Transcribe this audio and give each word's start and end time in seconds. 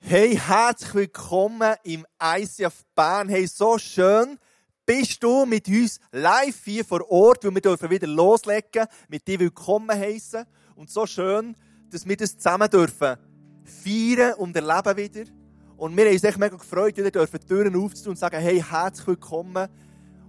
Hey, 0.00 0.36
herzlich 0.36 0.94
willkommen 0.94 1.74
im 1.84 2.04
ICF 2.22 2.84
Bern. 2.94 3.30
Hey, 3.30 3.46
so 3.46 3.78
schön 3.78 4.38
bist 4.84 5.22
du 5.22 5.46
mit 5.46 5.68
uns 5.68 6.00
live 6.10 6.64
hier 6.64 6.84
vor 6.84 7.10
Ort, 7.10 7.44
weil 7.44 7.54
wir 7.54 7.62
dürfen 7.62 7.88
wieder 7.88 8.06
loslegen, 8.06 8.86
mit 9.08 9.26
dir 9.26 9.40
willkommen 9.40 9.98
heißen 9.98 10.44
und 10.76 10.90
so 10.90 11.06
schön, 11.06 11.56
dass 11.90 12.06
wir 12.06 12.16
das 12.16 12.36
zusammen 12.36 12.68
dürfen 12.68 13.16
feiern 13.64 14.34
und 14.34 14.54
erleben 14.54 14.96
wieder. 14.96 15.30
Und 15.76 15.96
wir 15.96 16.04
haben 16.04 16.12
uns 16.12 16.24
echt 16.24 16.38
mega 16.38 16.56
gefreut, 16.56 16.96
wieder 16.96 17.10
dürfen 17.10 17.40
die 17.40 17.46
Türen 17.46 17.76
aufzutun 17.76 18.10
und 18.10 18.18
sagen, 18.18 18.40
hey, 18.40 18.62
herzlich 18.62 19.06
willkommen. 19.06 19.68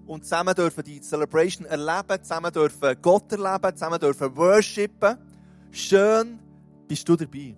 Und 0.05 0.23
zusammen 0.23 0.55
dürfen 0.55 0.83
die 0.83 1.01
Celebration 1.01 1.65
erleben, 1.65 2.23
zusammen 2.23 2.51
dürfen 2.51 2.95
Gott 3.01 3.31
erleben, 3.31 3.75
zusammen 3.75 3.99
dürfen 3.99 4.35
worshipen. 4.35 5.17
Schön 5.75 6.37
bist 6.87 7.09
du 7.09 7.15
dabei. 7.15 7.55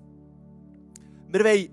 Wir 1.27 1.43
wollen 1.43 1.69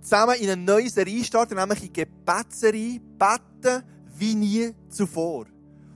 zusammen 0.00 0.36
in 0.40 0.48
eine 0.48 0.62
neue 0.62 0.88
Serie 0.88 1.22
starten, 1.22 1.56
nämlich 1.56 1.84
in 1.84 1.92
Gebetsserie 1.92 3.00
Beten 3.18 3.82
wie 4.16 4.34
nie 4.34 4.70
zuvor. 4.88 5.44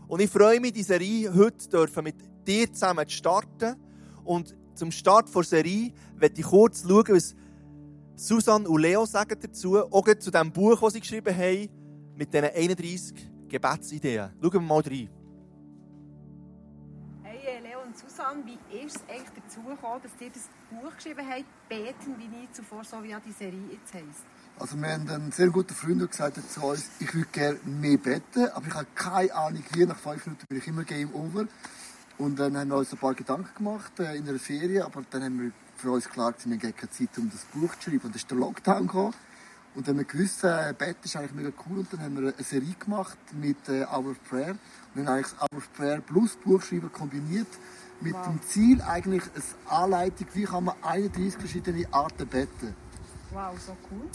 Und 0.09 0.21
ich 0.21 0.29
freue 0.29 0.61
mich, 0.61 0.75
die 0.75 0.83
Serie 0.83 1.35
heute 1.35 1.69
dürfen 1.71 2.05
mit 2.05 2.17
dir 2.47 2.71
zusammen 2.71 3.09
zu 3.09 3.17
starten. 3.17 3.77
Und 4.25 4.55
zum 4.75 4.91
Start 4.91 5.35
der 5.35 5.43
Serie 5.43 5.95
werde 6.17 6.39
ich 6.39 6.47
kurz 6.47 6.83
schauen, 6.83 7.05
was 7.09 7.35
Susanne 8.15 8.69
und 8.69 8.83
Leo 8.83 9.07
sagen 9.07 9.41
dazu, 9.41 9.79
auch 9.91 10.07
zu 10.19 10.31
dem 10.31 10.53
Buch, 10.53 10.79
das 10.83 10.93
sie 10.93 11.01
geschrieben 11.01 11.35
haben, 11.35 11.69
mit 12.15 12.35
diesen 12.35 12.51
31 12.51 13.15
Gebetsideen. 13.49 14.33
Schauen 14.39 14.53
wir 14.53 14.61
mal 14.61 14.83
rein. 14.83 15.09
Susanne, 17.99 18.45
wie 18.47 18.79
ist 18.79 18.97
es 18.97 19.03
eigentlich 19.09 19.43
dazu 19.43 19.61
gekommen, 19.63 20.01
dass 20.03 20.13
ihr 20.21 20.31
das 20.31 20.49
Buch 20.71 20.95
geschrieben 20.95 21.27
habt, 21.29 21.45
«Beten 21.69 22.15
wie 22.19 22.29
nie 22.29 22.49
zuvor», 22.53 22.85
so 22.85 23.03
wie 23.03 23.15
die 23.27 23.33
Serie 23.33 23.61
jetzt 23.73 23.93
heisst? 23.93 24.25
Also 24.59 24.77
wir 24.77 24.89
haben 24.89 25.09
einen 25.09 25.33
sehr 25.33 25.49
guten 25.49 25.75
Freund 25.75 26.09
gesagt 26.09 26.39
zu 26.51 26.63
uns, 26.63 26.91
ich 27.01 27.13
würde 27.15 27.29
gerne 27.31 27.59
mehr 27.65 27.97
beten, 27.97 28.49
aber 28.55 28.67
ich 28.67 28.75
habe 28.75 28.87
keine 28.95 29.35
Ahnung 29.35 29.65
wie. 29.73 29.87
Nach 29.87 29.99
fünf 29.99 30.27
Minuten 30.27 30.47
bin 30.49 30.59
ich 30.59 30.67
immer 30.67 30.85
Game 30.85 31.15
Over. 31.15 31.47
Und 32.19 32.39
dann 32.39 32.57
haben 32.57 32.69
wir 32.69 32.77
uns 32.77 32.93
ein 32.93 32.99
paar 32.99 33.15
Gedanken 33.15 33.55
gemacht 33.57 33.99
äh, 34.01 34.17
in 34.17 34.29
einer 34.29 34.39
Ferien, 34.39 34.83
aber 34.83 35.03
dann 35.11 35.23
haben 35.23 35.41
wir 35.41 35.53
für 35.77 35.93
uns 35.93 36.09
klar 36.09 36.33
gesagt, 36.33 36.51
wir 36.51 36.59
haben 36.59 36.77
keine 36.77 36.91
Zeit, 36.91 37.17
um 37.19 37.31
das 37.31 37.45
Buch 37.45 37.75
zu 37.77 37.91
schreiben. 37.91 38.07
Und 38.07 38.15
dann 38.15 38.15
ist 38.15 38.31
der 38.31 38.39
Lockdown 38.39 38.87
gekommen. 38.87 39.15
Und 39.75 39.87
dann 39.87 39.95
haben 39.95 39.99
wir 39.99 40.05
gewusst, 40.05 40.43
äh, 40.43 40.75
Beten 40.77 41.05
ist 41.05 41.15
eigentlich 41.17 41.35
mega 41.35 41.53
cool. 41.69 41.79
Und 41.79 41.93
dann 41.93 42.01
haben 42.01 42.21
wir 42.21 42.35
eine 42.35 42.45
Serie 42.45 42.75
gemacht 42.81 43.19
mit 43.41 43.69
äh, 43.69 43.85
Hour 43.85 44.11
of 44.11 44.25
Prayer. 44.29 44.57
Und 44.95 45.05
dann 45.05 45.09
eigentlich 45.09 45.33
das 45.33 45.41
Hour 45.41 45.59
of 45.59 45.73
Prayer 45.75 46.01
plus 46.01 46.35
Buchschreiben 46.37 46.91
kombiniert. 46.91 47.47
Mit 48.01 48.15
dem 48.15 48.41
Ziel 48.43 48.81
eigentlich 48.83 49.23
eine 49.25 49.79
Anleitung, 49.79 50.27
wie 50.35 50.45
kann 50.45 50.65
man 50.65 50.77
31 50.83 51.39
verschiedene 51.39 51.87
Arten 51.93 52.27
beten. 52.27 52.75
Wow, 53.31 53.59
so 53.61 53.77
cool. 53.91 54.09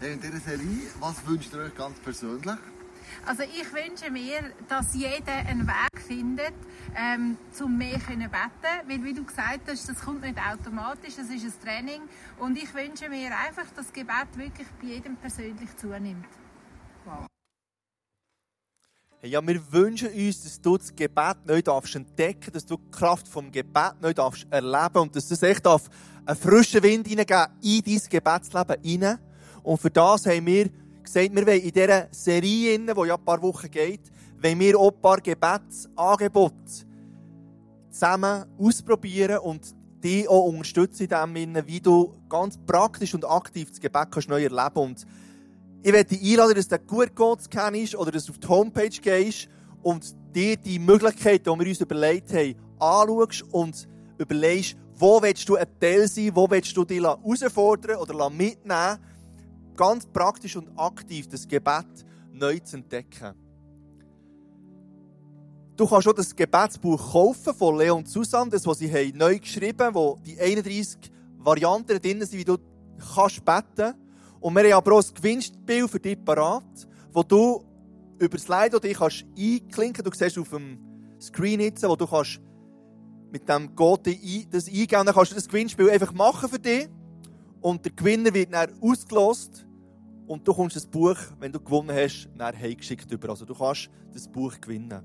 Hey, 0.00 0.12
in 0.14 0.20
dieser 0.20 0.40
Serie, 0.40 0.78
was 1.00 1.26
wünscht 1.26 1.52
ihr 1.54 1.60
euch 1.60 1.74
ganz 1.74 1.98
persönlich? 2.00 2.58
Also 3.24 3.42
ich 3.42 3.72
wünsche 3.72 4.10
mir, 4.10 4.52
dass 4.68 4.94
jeder 4.94 5.32
einen 5.32 5.66
Weg 5.66 6.00
findet, 6.06 6.54
ähm, 6.96 7.36
zum 7.52 7.76
mehr 7.76 7.98
können 7.98 8.30
beten, 8.30 8.88
weil 8.88 9.04
wie 9.04 9.14
du 9.14 9.24
gesagt 9.24 9.68
hast, 9.68 9.88
das 9.88 10.00
kommt 10.00 10.22
nicht 10.22 10.38
automatisch, 10.38 11.14
es 11.18 11.30
ist 11.30 11.44
ein 11.44 11.62
Training 11.62 12.02
und 12.38 12.56
ich 12.56 12.72
wünsche 12.74 13.08
mir 13.08 13.30
einfach, 13.36 13.66
dass 13.74 13.86
das 13.86 13.92
Gebet 13.92 14.36
wirklich 14.36 14.68
bei 14.80 14.88
jedem 14.88 15.16
persönlich 15.16 15.76
zunimmt. 15.76 16.26
Wow. 17.04 17.26
Hey, 19.20 19.30
ja, 19.30 19.44
wir 19.44 19.60
wünschen 19.72 20.10
uns, 20.14 20.44
dass 20.44 20.60
du 20.60 20.78
das 20.78 20.94
Gebet 20.94 21.38
neu 21.44 21.60
darfst 21.60 21.96
entdecken, 21.96 22.52
dass 22.52 22.64
du 22.64 22.76
die 22.76 22.90
Kraft 22.92 23.26
vom 23.26 23.50
Gebet 23.50 24.00
neu 24.00 24.14
darfst 24.14 24.46
erleben 24.48 24.98
und 24.98 25.16
dass 25.16 25.26
das 25.26 25.42
echt 25.42 25.66
darf 25.66 25.90
einen 26.24 26.36
frischen 26.36 26.84
Wind 26.84 27.08
hineingeben 27.08 27.52
in 27.60 27.82
dein 27.82 28.00
Gebetsleben 28.08 28.76
hinein. 28.80 29.18
Und 29.64 29.80
für 29.80 29.90
das 29.90 30.24
haben 30.26 30.46
wir 30.46 30.70
gesagt, 31.02 31.34
wir 31.34 31.46
wollen 31.48 31.60
in 31.60 31.72
dieser 31.72 32.06
Serie, 32.12 32.78
die 32.78 33.08
ja 33.08 33.16
ein 33.16 33.24
paar 33.24 33.42
Wochen 33.42 33.68
geht, 33.68 34.02
wollen 34.40 34.60
wir 34.60 34.78
auch 34.78 34.92
ein 34.92 35.00
paar 35.00 35.20
Gebetsangebote 35.20 36.54
zusammen 37.90 38.44
ausprobieren 38.56 39.38
und 39.38 39.74
dich 40.00 40.28
auch 40.28 40.44
unterstützen 40.44 41.08
in 41.34 41.54
dem 41.54 41.66
wie 41.66 41.80
du 41.80 42.14
ganz 42.28 42.56
praktisch 42.56 43.14
und 43.14 43.28
aktiv 43.28 43.70
das 43.70 43.80
Gebet 43.80 44.12
kannst 44.12 44.28
neu 44.28 44.44
erleben 44.44 44.78
und 44.78 45.04
ich 45.82 45.92
werde 45.92 46.16
dich 46.16 46.30
einladen, 46.30 46.54
dass 46.54 46.68
du 46.68 46.78
gut 46.78 47.14
Gott 47.14 47.50
kennst 47.50 47.94
oder 47.94 48.10
dass 48.10 48.24
du 48.24 48.32
auf 48.32 48.38
die 48.38 48.48
Homepage 48.48 48.88
gehst 48.88 49.48
und 49.82 50.14
dir 50.34 50.56
die 50.56 50.78
Möglichkeiten, 50.78 51.52
die 51.52 51.60
wir 51.60 51.68
uns 51.68 51.80
überlegt 51.80 52.32
haben, 52.32 52.54
anschaust 52.78 53.44
und 53.52 53.88
überlegst, 54.18 54.76
wo 54.96 55.22
willst 55.22 55.48
du 55.48 55.56
ein 55.56 55.66
Teil 55.80 56.08
sein, 56.08 56.34
wo 56.34 56.50
willst 56.50 56.76
du 56.76 56.84
dich 56.84 57.00
herausfordern 57.00 57.98
oder 57.98 58.28
mitnehmen, 58.30 58.98
ganz 59.76 60.06
praktisch 60.06 60.56
und 60.56 60.68
aktiv 60.76 61.28
das 61.28 61.46
Gebet 61.46 61.86
neu 62.32 62.58
zu 62.58 62.76
entdecken. 62.76 63.34
Du 65.76 65.86
kannst 65.86 66.04
schon 66.04 66.16
das 66.16 66.34
Gebetsbuch 66.34 67.12
kaufen 67.12 67.54
von 67.54 67.78
Leon 67.78 67.98
und 67.98 68.08
Susanne, 68.08 68.50
das, 68.50 68.66
was 68.66 68.78
sie 68.78 68.92
haben 68.92 69.16
neu 69.16 69.38
geschrieben 69.38 69.78
haben, 69.80 69.94
wo 69.94 70.18
die 70.26 70.38
31 70.40 70.98
Varianten 71.36 72.00
drin 72.00 72.20
sind, 72.24 72.32
wie 72.32 72.44
du 72.44 72.56
kannst 73.14 73.44
beten 73.44 73.94
Und 74.40 74.54
wir 74.54 74.62
haben 74.64 74.72
aber 74.72 74.92
auch 74.94 75.02
ein 75.02 75.14
Gewinnspiel 75.14 75.88
für 75.88 76.00
dich 76.00 76.22
parat, 76.24 76.88
wo 77.12 77.22
du 77.22 77.64
über 78.18 78.36
das 78.36 78.42
Slido 78.42 78.78
dich 78.78 78.96
kannst 78.96 79.24
einklinken 79.36 80.04
Du 80.04 80.10
siehst 80.12 80.38
auf 80.38 80.50
dem 80.50 80.78
Screen 81.20 81.60
jetzt, 81.60 81.82
wo 81.82 81.96
du 81.96 82.06
kannst 82.06 82.40
mit 83.30 83.48
dem 83.48 83.74
Code 83.74 84.14
das 84.50 84.68
eingeben 84.68 85.06
dann 85.06 85.14
kannst 85.14 85.32
du 85.32 85.34
das 85.34 85.48
Gewinnspiel 85.48 85.90
einfach 85.90 86.12
machen 86.12 86.48
für 86.48 86.58
dich. 86.58 86.88
Und 87.60 87.84
der 87.84 87.92
Gewinner 87.92 88.32
wird 88.32 88.52
dann 88.52 88.70
ausgelost. 88.80 89.66
Und 90.26 90.46
du 90.46 90.52
kommst 90.52 90.76
das 90.76 90.86
Buch, 90.86 91.16
wenn 91.40 91.52
du 91.52 91.58
gewonnen 91.58 91.94
hast, 91.94 92.28
dann 92.36 92.56
heimgeschickt 92.56 93.10
über. 93.10 93.30
Also 93.30 93.44
du 93.44 93.54
kannst 93.54 93.90
das 94.12 94.28
Buch 94.28 94.60
gewinnen. 94.60 95.02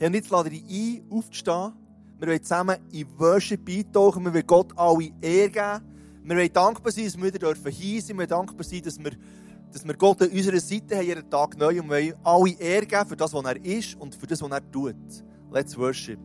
Ja, 0.00 0.08
und 0.08 0.14
jetzt 0.14 0.30
lade 0.30 0.48
ich 0.48 0.64
dich 0.64 1.02
ein, 1.02 1.12
aufzustehen. 1.12 1.72
Wir 2.18 2.28
wollen 2.28 2.42
zusammen 2.42 2.76
in 2.92 3.06
Worship 3.18 3.68
eintauchen. 3.68 4.24
Wir 4.24 4.32
wollen 4.32 4.46
Gott 4.46 4.72
alle 4.76 5.10
Ehre 5.20 5.50
geben. 5.50 5.91
Wir 6.24 6.36
wollen 6.36 6.52
dankbar 6.52 6.92
sein, 6.92 7.04
dass 7.04 7.16
wir 7.16 7.34
wieder 7.34 7.54
hier 7.70 8.00
sein 8.00 8.16
dürfen. 8.16 8.18
Wir 8.18 8.18
wollen 8.18 8.28
dankbar 8.28 8.64
sein, 8.64 8.82
dass 8.82 8.98
wir, 8.98 9.10
dass 9.72 9.84
wir 9.84 9.94
Gott 9.94 10.22
an 10.22 10.28
unserer 10.28 10.60
Seite 10.60 10.96
haben, 10.96 11.06
jeden 11.06 11.28
Tag 11.28 11.58
neu. 11.58 11.80
Und 11.80 11.90
wir 11.90 11.96
wollen 11.96 12.14
alle 12.22 12.50
Ehre 12.60 12.86
geben 12.86 13.08
für 13.08 13.16
das, 13.16 13.32
was 13.32 13.44
er 13.44 13.64
ist 13.64 13.96
und 13.98 14.14
für 14.14 14.26
das, 14.26 14.40
was 14.40 14.50
er 14.50 14.70
tut. 14.70 14.94
Let's 15.50 15.76
worship. 15.76 16.18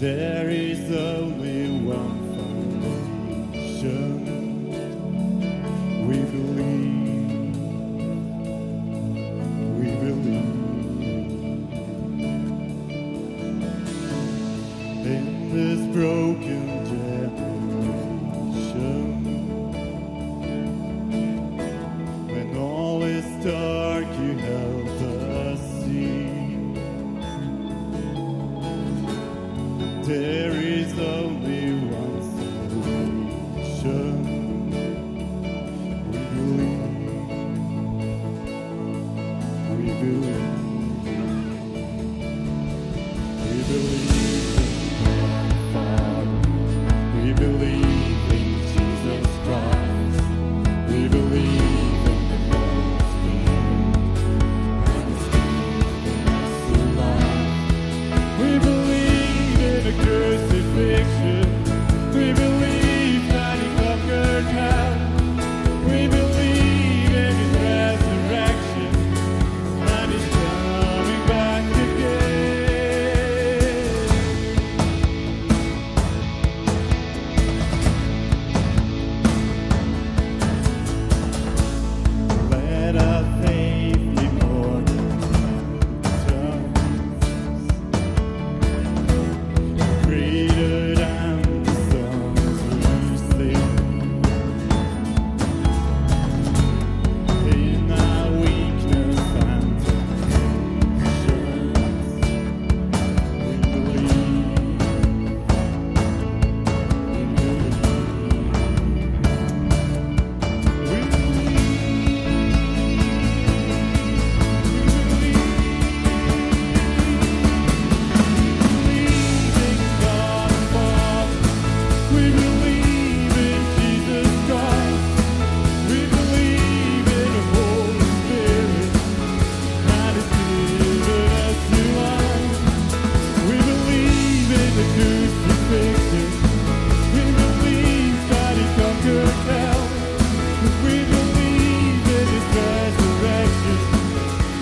There 0.00 0.48
is 0.48 0.90
only 0.90 1.78
one 1.84 3.52
foundation. 3.52 4.19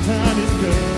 time 0.09 0.39
is 0.39 0.51
good. 0.63 0.98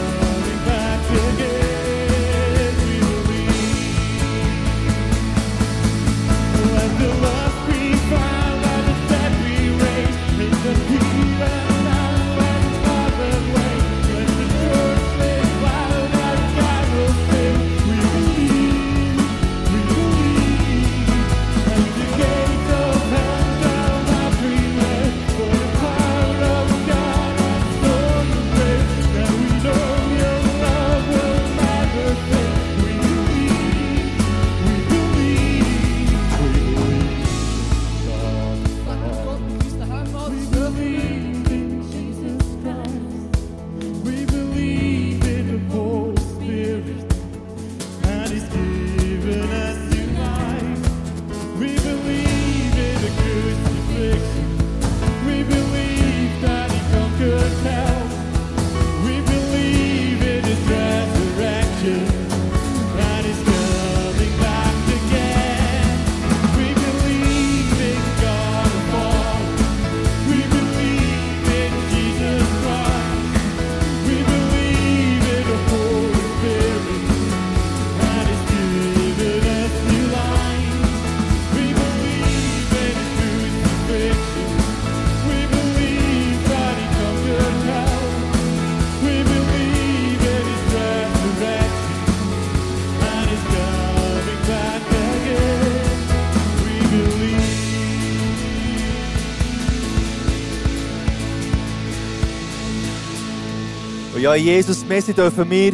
Ja, 104.35 104.37
Jesus, 104.37 104.87
Messi 104.87 105.13
dürfen 105.13 105.51
wir 105.51 105.73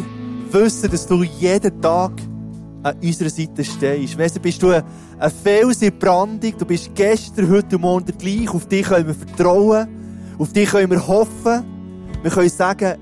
wissen, 0.51 0.91
dass 0.91 1.07
du 1.07 1.23
jeden 1.23 1.81
Tag 1.83 2.13
an 2.83 2.97
unserer 3.03 3.29
Seite 3.29 3.63
stehst. 3.63 4.17
Messi, 4.17 4.39
bist 4.39 4.63
du 4.63 4.71
ein 4.71 5.31
Fels 5.43 5.83
in 5.83 5.99
Brandung. 5.99 6.55
Du 6.57 6.65
bist 6.65 6.91
gestern, 6.95 7.51
heute 7.51 7.77
und 7.77 7.83
morgen 7.83 8.13
gleich. 8.17 8.49
Auf 8.49 8.67
dich 8.67 8.87
können 8.87 9.09
wir 9.09 9.15
vertrauen. 9.15 9.89
Auf 10.39 10.53
dich 10.53 10.71
können 10.71 10.91
wir 10.91 11.07
hoffen. 11.07 11.65
Wir 12.23 12.31
können 12.31 12.49
sagen, 12.49 12.95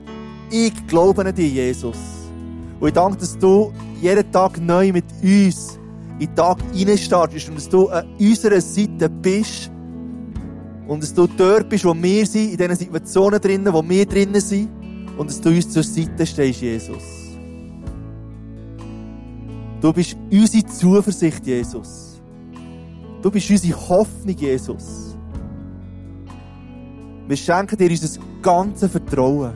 ich 0.51 0.73
glaube 0.89 1.25
an 1.25 1.35
dich, 1.35 1.55
Jesus. 1.55 1.99
Und 2.81 2.89
ich 2.89 2.95
danke, 2.95 3.19
dass 3.19 3.39
du 3.39 3.73
jeden 4.01 4.33
Tag 4.33 4.61
neu 4.61 4.93
mit 4.93 5.05
uns 5.23 5.79
in 6.19 6.27
den 6.27 6.35
Tag 6.35 6.59
reinstartest 6.75 7.49
und 7.49 7.57
dass 7.57 7.69
du 7.69 7.89
an 7.89 8.07
unserer 8.19 8.61
Seite 8.61 9.09
bist. 9.09 9.71
Und 10.89 11.03
dass 11.03 11.15
du 11.15 11.27
dort 11.27 11.69
bist, 11.69 11.85
wo 11.85 11.95
wir 11.95 12.27
sind, 12.27 12.51
in 12.51 12.57
diesen 12.57 12.77
Situationen 12.77 13.41
drinnen, 13.41 13.73
wo 13.73 13.89
wir 13.89 14.05
drinnen 14.05 14.41
sind. 14.41 14.84
Und 15.17 15.31
dass 15.31 15.41
du 15.41 15.51
uns 15.51 15.71
zur 15.71 15.83
Seite 15.83 16.27
stehst, 16.27 16.61
Jesus. 16.61 17.03
Du 19.81 19.93
bist 19.93 20.17
unsere 20.31 20.67
Zuversicht, 20.67 21.47
Jesus. 21.47 22.21
Du 23.23 23.31
bist 23.31 23.51
unsere 23.51 23.89
Hoffnung, 23.89 24.37
Jesus. 24.37 25.17
Wir 27.27 27.37
schenken 27.37 27.77
dir 27.77 27.91
unser 27.91 28.21
ganzes 28.43 28.91
Vertrauen. 28.91 29.55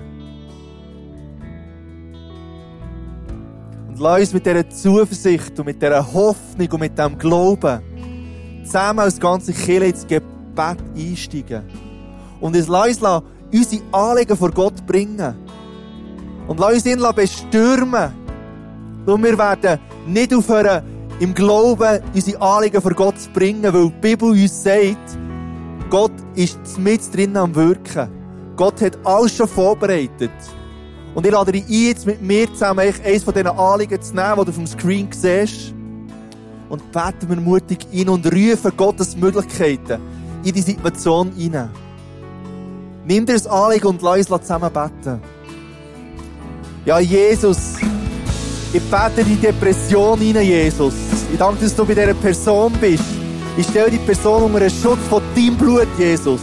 Und 3.88 3.98
lass 3.98 4.20
uns 4.20 4.32
mit 4.34 4.46
dieser 4.46 4.68
Zuversicht 4.70 5.58
und 5.58 5.66
mit 5.66 5.82
dieser 5.82 6.14
Hoffnung 6.14 6.68
und 6.70 6.80
mit 6.80 6.96
diesem 6.96 7.18
Glauben 7.18 7.82
zusammen 8.64 9.00
als 9.00 9.18
ganze 9.18 9.52
Kirche 9.52 9.86
ins 9.86 10.06
Gebet 10.06 10.78
einsteigen. 10.96 11.62
Und 12.40 12.54
uns 12.54 12.68
lass 12.68 13.02
uns 13.02 13.22
unsere 13.52 13.82
Anliegen 13.92 14.36
vor 14.36 14.50
Gott 14.50 14.86
bringen. 14.86 15.47
Und 16.48 16.58
lass 16.58 16.74
uns 16.74 16.86
ihn 16.86 17.04
bestürmen. 17.14 18.12
Und 19.06 19.22
wir 19.22 19.38
werden 19.38 19.78
nicht 20.06 20.34
aufhören, 20.34 20.82
im 21.20 21.34
Glauben 21.34 22.00
unsere 22.14 22.40
Anliegen 22.40 22.80
vor 22.80 22.92
Gott 22.92 23.20
zu 23.20 23.30
bringen, 23.30 23.72
weil 23.72 23.90
die 23.90 24.00
Bibel 24.00 24.30
uns 24.30 24.62
sagt, 24.62 25.18
Gott 25.90 26.12
ist 26.34 26.78
mit 26.78 27.14
drin 27.14 27.36
am 27.36 27.54
Wirken. 27.54 28.08
Gott 28.56 28.80
hat 28.80 28.98
alles 29.04 29.36
schon 29.36 29.48
vorbereitet. 29.48 30.30
Und 31.14 31.26
ich 31.26 31.32
lade 31.32 31.52
dich 31.52 31.64
ein, 31.64 31.86
jetzt 31.88 32.06
mit 32.06 32.22
mir 32.22 32.52
zusammen 32.52 32.80
eines 32.80 33.24
von 33.24 33.34
diesen 33.34 33.48
Anliegen 33.48 34.00
zu 34.00 34.14
nehmen, 34.14 34.36
die 34.38 34.44
du 34.44 34.50
auf 34.50 34.56
dem 34.56 34.66
Screen 34.66 35.08
siehst. 35.10 35.74
Und 36.68 36.92
beten 36.92 37.28
wir 37.28 37.40
mutig 37.40 37.86
ein 37.92 38.08
und 38.08 38.26
rufen 38.26 38.72
Gottes 38.76 39.16
Möglichkeiten 39.16 40.00
in 40.44 40.52
die 40.52 40.60
Situation 40.60 41.32
hinein. 41.32 41.70
Nimm 43.06 43.24
dir 43.24 43.32
das 43.32 43.46
Anliegen 43.46 43.86
und 43.86 44.02
lass 44.02 44.30
uns 44.30 44.42
zusammen 44.42 44.70
beten. 44.72 45.20
Ja, 46.88 47.00
Jesus, 47.00 47.74
ich 48.72 48.80
bete 48.80 49.20
in 49.20 49.26
die 49.26 49.36
Depression 49.36 50.18
hinein, 50.18 50.46
Jesus. 50.46 50.94
Ich 51.30 51.38
danke, 51.38 51.62
dass 51.62 51.76
du 51.76 51.84
bei 51.84 51.92
dieser 51.92 52.14
Person 52.14 52.72
bist. 52.80 53.04
Ich 53.58 53.66
stelle 53.66 53.90
die 53.90 53.98
Person 53.98 54.44
unter 54.44 54.60
den 54.60 54.70
Schutz 54.70 55.00
von 55.10 55.22
deinem 55.36 55.54
Blut, 55.54 55.86
Jesus. 55.98 56.40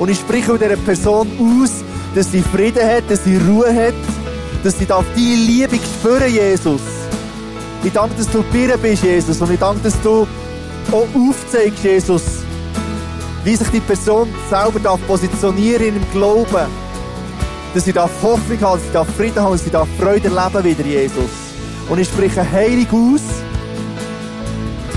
Und 0.00 0.10
ich 0.10 0.18
spreche 0.18 0.50
mit 0.50 0.62
dieser 0.62 0.76
Person 0.78 1.28
aus, 1.38 1.70
dass 2.12 2.32
sie 2.32 2.42
Frieden 2.42 2.84
hat, 2.84 3.04
dass 3.08 3.22
sie 3.22 3.36
Ruhe 3.36 3.72
hat, 3.72 3.94
dass 4.64 4.76
sie 4.76 4.84
darf 4.84 5.04
deine 5.14 5.36
Liebe 5.36 5.76
spüren, 5.76 6.34
Jesus. 6.34 6.82
Ich 7.84 7.92
danke, 7.92 8.16
dass 8.16 8.28
du 8.30 8.42
bei 8.52 8.66
ihr 8.66 8.76
bist, 8.78 9.04
Jesus. 9.04 9.40
Und 9.40 9.52
ich 9.52 9.60
danke, 9.60 9.82
dass 9.84 10.02
du 10.02 10.26
auch 10.90 11.06
aufzeigst, 11.14 11.84
Jesus, 11.84 12.22
wie 13.44 13.54
sich 13.54 13.68
die 13.68 13.78
Person 13.78 14.28
selber 14.50 14.80
darf 14.80 14.98
positionieren 15.06 15.86
in 15.86 15.94
dem 15.94 16.10
Glauben. 16.10 16.66
Dass 17.74 17.84
sie 17.84 17.92
darf 17.92 18.10
Hoffnung 18.22 18.60
haben, 18.60 18.78
dass 18.78 18.82
sie 18.82 18.92
darf 18.92 19.08
Frieden 19.16 19.42
haben, 19.42 19.52
dass 19.52 19.64
sie 19.64 19.70
darf 19.70 19.88
Freude 19.98 20.28
erleben 20.28 20.64
wieder, 20.64 20.84
Jesus. 20.84 21.30
Und 21.88 21.98
ich 21.98 22.08
spreche 22.08 22.50
heilig 22.50 22.88
aus 22.92 23.22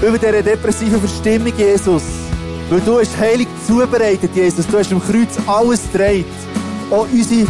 über 0.01 0.17
diese 0.17 0.43
depressive 0.43 0.97
Verstimmung, 0.97 1.53
Jesus. 1.57 2.03
Weil 2.69 2.81
du 2.81 2.99
hast 2.99 3.17
heilig 3.19 3.47
zubereitet, 3.67 4.31
Jesus. 4.33 4.65
Du 4.67 4.77
hast 4.77 4.91
am 4.91 5.01
Kreuz 5.01 5.37
alles 5.45 5.81
gedreht. 5.91 6.25
Auch 6.89 7.07
unsere 7.11 7.47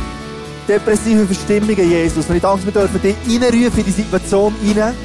depressive 0.68 1.25
Verstimmungen, 1.25 1.90
Jesus. 1.90 2.25
Und 2.28 2.36
ich 2.36 2.42
danke, 2.42 2.66
wir 2.66 2.72
dürfen 2.72 3.01
dich 3.01 3.16
reinrufen 3.28 3.80
in 3.80 3.86
die 3.86 3.92
Situation 3.92 4.54
hinein. 4.62 4.96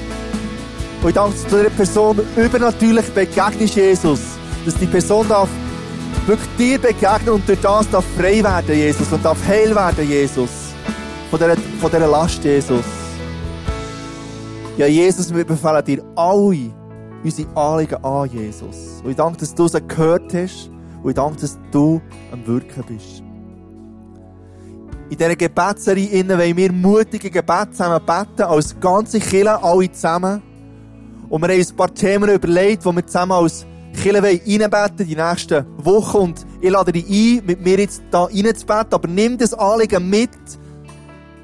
Und 1.03 1.09
ich 1.09 1.15
danke, 1.15 1.35
dass 1.35 1.45
du 1.45 1.57
dieser 1.57 1.71
Person 1.71 2.21
übernatürlich 2.37 3.07
begegnest, 3.11 3.77
Jesus. 3.77 4.21
Dass 4.65 4.75
die 4.77 4.87
Person 4.87 5.29
darf 5.29 5.49
wirklich 6.27 6.57
dir 6.59 6.79
begegnen 6.79 7.31
und 7.31 7.49
durch 7.49 7.61
das 7.61 7.89
darf 7.91 8.05
frei 8.17 8.43
werden, 8.43 8.77
Jesus. 8.77 9.13
Und 9.13 9.25
darf 9.25 9.39
heil 9.47 9.75
werden, 9.75 10.09
Jesus. 10.09 10.51
Von 11.31 11.39
dieser, 11.39 11.57
von 11.81 11.91
dieser 11.91 12.07
Last, 12.07 12.43
Jesus. 12.45 12.85
Ja, 14.77 14.87
Jesus, 14.87 15.35
wir 15.35 15.45
befehlen 15.45 15.85
dir 15.85 16.03
alle 16.17 16.71
unsere 17.23 17.57
Anliegen 17.57 18.05
an, 18.05 18.31
Jesus. 18.31 19.01
Und 19.03 19.11
ich 19.11 19.17
danke, 19.17 19.39
dass 19.39 19.55
du 19.55 19.69
sie 19.69 19.81
gehört 19.87 20.33
hast. 20.35 20.71
Und 21.03 21.11
ich 21.11 21.15
danke, 21.15 21.41
dass 21.41 21.59
du 21.71 22.01
am 22.33 22.47
Wirken 22.47 22.85
bist. 22.89 23.23
In 25.09 25.17
dieser 25.17 25.37
Gebetsserie 25.37 26.29
wollen 26.29 26.57
wir 26.57 26.73
mutige 26.73 27.31
Gebete 27.31 27.71
zusammen 27.71 28.05
beten, 28.05 28.43
als 28.43 28.79
ganze 28.81 29.21
Kirche, 29.21 29.63
alle 29.63 29.91
zusammen. 29.93 30.43
Und 31.29 31.41
wir 31.41 31.49
haben 31.49 31.59
uns 31.59 31.71
ein 31.71 31.77
paar 31.77 31.95
Themen 31.95 32.29
überlegt, 32.29 32.85
die 32.85 32.93
wir 32.93 33.07
zusammen 33.07 33.33
als 33.33 33.67
Kirche 33.97 34.23
reinbeten 34.23 35.07
die 35.07 35.17
nächsten 35.17 35.67
Wochen. 35.79 36.19
Und 36.19 36.47
ich 36.61 36.71
lade 36.71 36.93
dich 36.93 37.09
ein, 37.09 37.47
mit 37.47 37.65
mir 37.65 37.79
jetzt 37.79 38.03
da 38.11 38.25
reinzubeten. 38.25 38.93
Aber 38.93 39.09
nimm 39.09 39.39
das 39.39 39.55
Anliegen 39.55 40.09
mit. 40.09 40.31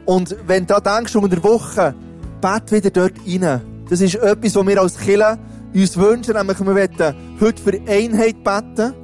Und 0.04 0.37
wenn 0.47 0.66
du 0.66 0.75
da 0.75 0.97
denkst, 0.97 1.14
unter 1.16 1.28
der 1.28 1.44
Woche, 1.44 1.94
bet 2.40 2.73
wieder 2.73 2.90
dort 2.90 3.14
rein. 3.26 3.61
Das 3.88 4.00
ist 4.00 4.14
etwas, 4.16 4.54
was 4.54 4.66
wir 4.66 4.80
als 4.80 4.99
Kirche 4.99 5.38
uns 5.75 5.97
wünschen. 5.97 6.35
Nämlich, 6.35 6.61
wir 6.61 6.75
wollen 6.75 7.14
heute 7.40 7.62
für 7.62 7.80
Einheit 7.90 8.44
beten. 8.44 8.94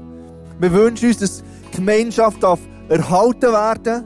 Wir 0.60 0.72
wünschen 0.72 1.08
uns, 1.08 1.18
dass 1.18 1.42
die 1.72 1.76
Gemeinschaft 1.76 2.42
darf 2.42 2.60
erhalten 2.88 3.52
werden 3.52 4.04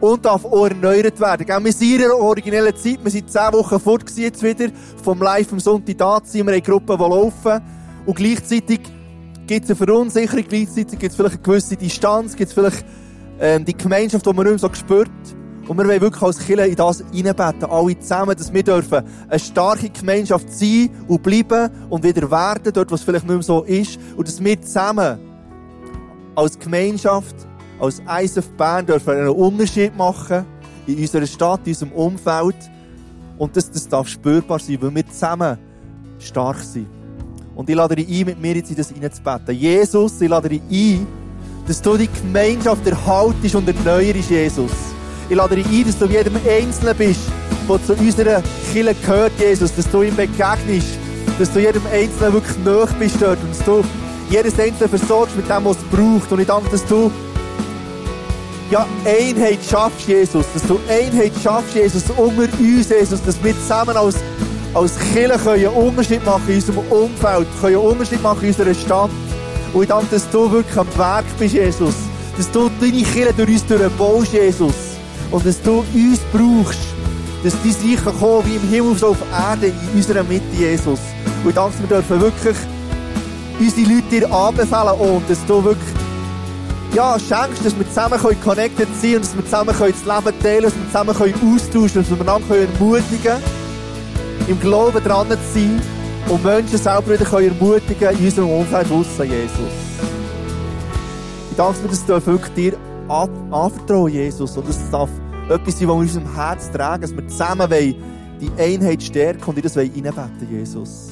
und 0.00 0.24
darf 0.24 0.44
auch 0.44 0.66
erneuert 0.66 1.18
werden. 1.20 1.64
Wir 1.64 1.72
sind 1.72 1.96
in 1.96 2.04
einer 2.04 2.16
originellen 2.16 2.74
Zeit. 2.76 2.98
Wir 3.02 3.10
sind 3.10 3.30
zehn 3.30 3.52
Wochen 3.52 3.80
fort 3.80 4.04
jetzt 4.16 4.42
wieder 4.42 4.68
vom 5.02 5.20
Live 5.20 5.52
am 5.52 5.60
Sonntag 5.60 5.98
da. 5.98 6.20
Wir 6.32 6.44
haben 6.44 6.62
Gruppen, 6.62 6.96
die 6.96 7.02
laufen. 7.02 7.62
Und 8.06 8.16
gleichzeitig 8.16 8.80
gibt 9.46 9.64
es 9.64 9.70
eine 9.70 9.76
Verunsicherung. 9.76 10.44
Gleichzeitig 10.48 10.98
gibt 10.98 11.10
es 11.10 11.16
vielleicht 11.16 11.36
eine 11.36 11.42
gewisse 11.42 11.76
Distanz. 11.76 12.36
Gibt 12.36 12.48
es 12.48 12.54
vielleicht 12.54 12.84
ähm, 13.40 13.64
die 13.64 13.76
Gemeinschaft, 13.76 14.24
die 14.24 14.32
man 14.32 14.44
nicht 14.46 14.62
mehr 14.62 14.70
so 14.70 14.74
spürt. 14.74 15.10
Und 15.66 15.78
wir 15.78 15.86
wollen 15.86 16.00
wirklich 16.00 16.22
als 16.22 16.38
Kirche 16.38 16.66
in 16.66 16.76
das 16.76 17.02
reinbeten, 17.02 17.64
alle 17.64 17.98
zusammen, 17.98 18.36
dass 18.36 18.52
wir 18.52 18.62
dürfen 18.62 19.02
eine 19.28 19.38
starke 19.38 19.88
Gemeinschaft 19.88 20.50
sein 20.52 20.90
und 21.08 21.22
bleiben 21.22 21.70
und 21.88 22.04
wieder 22.04 22.30
werden, 22.30 22.70
dort, 22.70 22.90
wo 22.90 22.94
es 22.94 23.02
vielleicht 23.02 23.24
nicht 23.26 23.34
mehr 23.34 23.42
so 23.42 23.62
ist. 23.62 23.98
Und 24.14 24.28
dass 24.28 24.44
wir 24.44 24.60
zusammen 24.60 25.18
als 26.34 26.58
Gemeinschaft, 26.58 27.34
als 27.80 28.02
ISF 28.20 28.50
Bern 28.58 28.84
dürfen 28.84 29.14
einen 29.14 29.28
Unterschied 29.28 29.96
machen 29.96 30.44
in 30.86 30.98
unserer 30.98 31.26
Stadt, 31.26 31.60
in 31.64 31.72
unserem 31.72 31.92
Umfeld. 31.92 32.56
Und 33.38 33.56
das, 33.56 33.70
das 33.70 33.88
darf 33.88 34.06
spürbar 34.06 34.58
sein, 34.58 34.76
weil 34.82 34.94
wir 34.94 35.08
zusammen 35.08 35.58
stark 36.18 36.58
sind. 36.58 37.03
Und 37.54 37.68
ich 37.68 37.76
lade 37.76 37.96
dich 37.96 38.08
ein, 38.08 38.26
mit 38.26 38.40
mir 38.40 38.56
jetzt 38.56 38.70
in 38.70 38.76
das 38.76 38.90
reinzubeten. 38.90 39.54
Jesus, 39.54 40.20
ich 40.20 40.28
lade 40.28 40.48
dich 40.48 40.62
ein, 40.70 41.06
dass 41.66 41.80
du 41.80 41.96
die 41.96 42.08
Gemeinschaft 42.08 42.86
erhaltest 42.86 43.54
und 43.54 43.68
erneuerst, 43.68 44.30
Jesus. 44.30 44.72
Ich 45.28 45.36
lade 45.36 45.56
dich 45.56 45.66
ein, 45.66 45.84
dass 45.84 45.98
du 45.98 46.06
jedem 46.06 46.36
Einzelnen 46.36 46.96
bist, 46.96 47.20
der 47.68 47.84
zu 47.84 47.94
unserer 47.94 48.42
Kirche 48.72 48.94
gehört, 48.94 49.32
Jesus, 49.38 49.74
dass 49.74 49.90
du 49.90 50.02
ihm 50.02 50.16
begegnest, 50.16 50.98
dass 51.38 51.52
du 51.52 51.60
jedem 51.60 51.82
Einzelnen 51.92 52.32
wirklich 52.32 52.58
nahe 52.64 52.88
bist 52.98 53.16
dort 53.20 53.38
und 53.42 53.50
dass 53.50 53.64
du 53.64 53.82
jedes 54.30 54.58
Einzelne 54.58 54.88
versorgst 54.88 55.36
mit 55.36 55.48
dem, 55.48 55.64
was 55.64 55.76
es 55.76 55.84
braucht. 55.84 56.32
Und 56.32 56.40
ich 56.40 56.46
danke, 56.46 56.70
dass 56.70 56.84
du 56.86 57.10
ja, 58.70 58.86
Einheit 59.04 59.60
schaffst, 59.68 60.08
Jesus. 60.08 60.46
Dass 60.52 60.62
du 60.66 60.78
Einheit 60.88 61.32
schaffst, 61.42 61.74
Jesus, 61.74 62.04
unter 62.10 62.42
uns, 62.58 62.88
Jesus. 62.88 63.22
Dass 63.22 63.42
wir 63.42 63.54
zusammen 63.54 63.96
als, 63.96 64.16
als 64.74 64.98
Kirche 64.98 65.38
können 65.38 65.66
einen 65.66 65.76
Unterschied 65.76 66.24
machen 66.24 66.48
in 66.48 66.56
unserem 66.56 66.78
Umfeld, 66.90 67.46
können 67.60 67.76
einen 67.76 67.86
Unterschied 67.86 68.22
machen 68.22 68.42
in 68.42 68.48
unserer 68.48 68.74
Stadt. 68.74 69.10
Und 69.72 69.82
ich 69.82 69.88
danke, 69.88 70.06
dass 70.10 70.28
du 70.30 70.50
wirklich 70.50 70.76
am 70.76 70.88
Werk 70.96 71.24
bist, 71.38 71.54
Jesus. 71.54 71.94
Dass 72.36 72.50
du 72.50 72.68
deine 72.80 73.02
Kirche 73.02 73.32
durch 73.36 73.50
uns 73.50 73.66
durchbaust, 73.66 74.32
Jesus. 74.32 74.74
Und 75.30 75.46
dass 75.46 75.62
du 75.62 75.84
uns 75.94 76.20
brauchst. 76.32 76.80
Dass 77.44 77.54
Reich 77.54 78.02
kann 78.02 78.18
kommen 78.18 78.46
wie 78.46 78.56
im 78.56 78.68
Himmel 78.68 78.96
so 78.96 79.08
auf 79.08 79.18
Erde 79.32 79.66
in 79.66 79.96
unserer 79.96 80.24
Mitte, 80.24 80.44
Jesus. 80.56 80.98
Und 81.42 81.50
ich 81.50 81.54
danke, 81.54 81.78
wir 81.80 81.86
dürfen 81.86 82.20
wirklich 82.20 82.56
unsere 83.60 83.94
Leute 83.94 84.08
dir 84.10 84.32
anbefehlen 84.32 84.98
und 84.98 85.30
dass 85.30 85.44
du 85.46 85.62
wirklich 85.62 85.94
ja, 86.94 87.18
schenkst, 87.18 87.64
dass 87.64 87.76
wir 87.76 87.88
zusammen 87.88 88.20
können 88.20 88.40
connected 88.40 88.88
sein 89.00 89.00
können 89.00 89.16
und 89.16 89.24
dass 89.24 89.36
wir 89.36 89.44
zusammen 89.44 89.76
können 89.76 89.94
das 90.04 90.24
Leben 90.24 90.40
teilen 90.42 90.62
dass 90.62 90.74
wir 90.74 90.86
zusammen 90.86 91.14
können 91.16 91.54
austauschen 91.54 92.02
dass 92.02 92.10
wir 92.10 92.20
einander 92.20 92.48
können 92.48 92.72
ermutigen 92.72 93.42
im 94.48 94.60
Glauben 94.60 95.02
dran 95.02 95.28
zu 95.28 95.36
sein 95.54 95.80
und 96.28 96.44
Menschen 96.44 96.78
selber 96.78 97.12
wieder 97.18 97.42
ermutigen 97.42 98.10
in 98.18 98.24
unserem 98.24 98.50
Umfeld 98.50 98.90
aussen, 98.90 99.30
Jesus. 99.30 99.58
Ich 101.50 101.56
danke 101.56 101.80
dir, 101.82 101.88
dass 101.88 102.06
du 102.06 102.26
wirklich 102.26 102.54
dir 102.54 102.76
an- 103.08 103.52
anvertrauen, 103.52 104.12
Jesus, 104.12 104.56
und 104.56 104.68
es 104.68 104.90
darf 104.90 105.10
etwas 105.48 105.78
sein, 105.78 105.88
was 105.88 105.94
wir 105.94 105.94
in 105.94 106.00
unserem 106.00 106.34
Herz 106.34 106.70
tragen, 106.70 107.02
dass 107.02 107.14
wir 107.14 107.26
zusammen 107.28 107.70
wollen, 107.70 107.94
die 108.40 108.50
Einheit 108.60 109.02
stärken 109.02 109.44
und 109.44 109.56
in 109.56 109.62
das 109.62 109.76
reinbeten, 109.76 110.48
Jesus. 110.50 111.10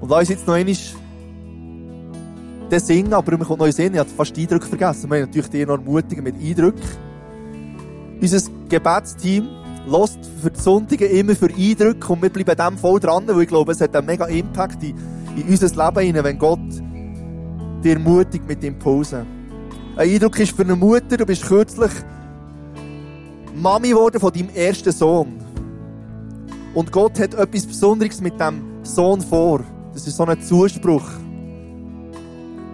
Und 0.00 0.10
lass 0.10 0.20
uns 0.20 0.28
jetzt 0.30 0.46
noch 0.46 0.54
einmal 0.54 0.74
den 2.70 2.80
singen, 2.80 3.14
aber 3.14 3.38
mir 3.38 3.44
kommt 3.44 3.60
noch 3.60 3.66
in 3.66 3.72
den 3.72 3.76
Sinn, 3.76 3.92
ich 3.94 4.00
habe 4.00 4.10
fast 4.10 4.36
die 4.36 4.42
Eindrücke 4.42 4.66
vergessen. 4.66 5.08
Wir 5.08 5.18
haben 5.18 5.26
natürlich 5.26 5.50
die 5.50 5.64
noch 5.64 5.74
ermutigen 5.74 6.24
mit 6.24 6.34
Eindrücken. 6.34 6.82
Unser 8.20 8.50
Gebetsteam 8.68 9.48
lässt 9.86 10.18
für 10.42 10.50
die 10.50 10.60
Sonntage 10.60 11.06
immer 11.06 11.34
für 11.34 11.48
Eindrücke 11.48 12.12
und 12.12 12.22
wir 12.22 12.30
bleiben 12.30 12.56
dem 12.56 12.78
voll 12.78 13.00
dran, 13.00 13.24
weil 13.26 13.42
ich 13.42 13.48
glaube, 13.48 13.72
es 13.72 13.80
hat 13.80 13.94
einen 13.94 14.06
mega 14.06 14.26
Impact 14.26 14.82
in, 14.82 14.96
in 15.36 15.48
unser 15.48 15.68
Leben 15.68 16.06
hinein, 16.06 16.24
wenn 16.24 16.38
Gott 16.38 16.58
dir 17.82 17.92
ermutigt 17.92 18.46
mit 18.48 18.62
Impulsen. 18.64 19.26
Ein 19.96 20.10
Eindruck 20.10 20.38
ist 20.38 20.56
für 20.56 20.62
eine 20.62 20.76
Mutter, 20.76 21.16
du 21.16 21.24
bist 21.24 21.46
kürzlich 21.46 21.92
Mami 23.54 23.90
geworden 23.90 24.20
von 24.20 24.32
deinem 24.32 24.50
ersten 24.50 24.92
Sohn. 24.92 25.40
Und 26.74 26.92
Gott 26.92 27.18
hat 27.18 27.34
etwas 27.34 27.66
Besonderes 27.66 28.20
mit 28.20 28.38
dem 28.38 28.62
Sohn 28.82 29.20
vor. 29.22 29.60
Das 29.94 30.06
ist 30.06 30.16
so 30.16 30.24
ein 30.24 30.42
Zuspruch, 30.42 31.08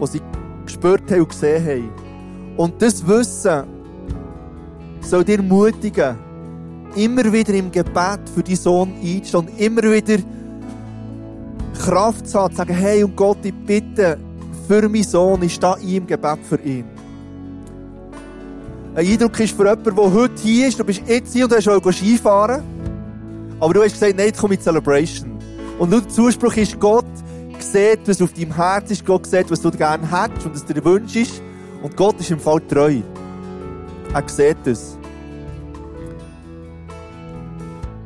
was 0.01 0.13
sie 0.13 0.21
gespürt 0.65 1.09
haben 1.11 1.21
und 1.21 1.29
gesehen 1.29 1.65
haben. 1.65 1.91
Und 2.57 2.83
das 2.83 3.07
Wissen 3.07 3.63
soll 5.01 5.25
dir 5.25 5.37
ermutigen, 5.37 6.17
immer 6.97 7.33
wieder 7.33 7.55
im 7.55 7.71
Gebet 7.71 8.21
für 8.35 8.43
deinen 8.43 8.57
Sohn 8.57 8.93
einzustehen 9.03 9.47
und 9.47 9.61
immer 9.61 9.83
wieder 9.83 10.19
Kraft 11.79 12.29
zu 12.29 12.39
haben, 12.39 12.53
zu 12.53 12.59
sagen, 12.59 12.75
hey, 12.75 13.03
und 13.03 13.17
Gott, 13.17 13.39
ich 13.43 13.55
bitte 13.67 14.19
für 14.69 14.89
meinen 14.89 15.03
Sohn, 15.03 15.43
ich 15.43 15.55
stehe 15.55 15.77
im 15.83 16.07
Gebet 16.07 16.39
für 16.49 16.61
ihn. 16.61 16.85
Ein 18.95 19.07
Eindruck 19.07 19.41
ist 19.41 19.57
für 19.57 19.65
jemanden, 19.65 19.97
der 19.97 20.13
heute 20.13 20.43
hier 20.43 20.69
ist, 20.69 20.79
du 20.79 20.85
bist 20.85 21.03
jetzt 21.07 21.33
hier 21.33 21.45
und 21.45 21.53
du 21.53 21.57
hast 21.57 21.69
auch 21.69 21.93
Skifahren, 21.93 22.63
aber 23.59 23.75
du 23.75 23.83
hast 23.83 23.93
gesagt, 23.93 24.17
nein, 24.17 24.33
ich 24.35 24.51
in 24.51 24.61
Celebration. 24.61 25.39
Und 25.79 25.91
nur 25.91 26.01
der 26.03 26.11
Zuspruch 26.11 26.55
ist, 26.57 26.79
Gott 26.79 27.07
sieht, 27.59 28.01
was 28.07 28.21
auf 28.21 28.33
deinem 28.33 28.55
Herz 28.55 28.91
ist, 28.91 29.05
Gott 29.05 29.27
sieht, 29.27 29.51
was 29.51 29.61
du 29.61 29.71
gerne 29.71 30.09
hättest 30.11 30.47
und 30.47 30.55
was 30.55 30.65
dir 30.65 30.85
wünschst. 30.85 31.43
Und 31.83 31.97
Gott 31.97 32.21
ist 32.21 32.31
im 32.31 32.39
Fall 32.39 32.61
treu. 32.69 33.01
Er 34.13 34.29
sieht 34.29 34.67
es. 34.67 34.99